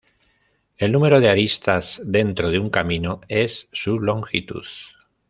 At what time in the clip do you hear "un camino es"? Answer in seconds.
2.57-3.69